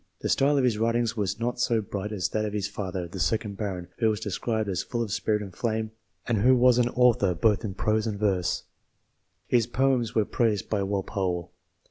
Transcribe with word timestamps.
The 0.21 0.29
style 0.29 0.57
of 0.57 0.63
his 0.63 0.79
writings 0.79 1.15
was 1.15 1.39
not 1.39 1.59
so 1.59 1.79
bright 1.79 2.11
as 2.11 2.29
that 2.29 2.43
of 2.43 2.53
his 2.53 2.67
father, 2.67 3.07
the 3.07 3.19
second 3.19 3.55
baron, 3.55 3.87
who 3.99 4.09
was 4.09 4.19
described 4.19 4.67
as 4.67 4.81
full 4.81 5.03
of 5.03 5.11
spirit 5.11 5.43
and 5.43 5.55
flame, 5.55 5.91
and 6.27 6.39
who 6.39 6.55
was 6.55 6.79
an 6.79 6.89
author 6.89 7.35
both 7.35 7.63
in 7.63 7.75
prose 7.75 8.07
and 8.07 8.17
verse; 8.19 8.63
his 9.45 9.67
poems 9.67 10.15
were 10.15 10.25
praised 10.25 10.71
by 10.71 10.81
Walpole. 10.81 11.51